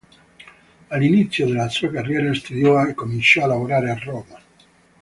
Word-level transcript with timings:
All'inizio 0.87 1.45
della 1.45 1.69
sua 1.69 1.91
carriera 1.91 2.33
studiò 2.33 2.83
e 2.87 2.95
comincio 2.95 3.43
a 3.43 3.45
lavorare 3.45 3.91
a 3.91 3.99
Roma. 3.99 4.41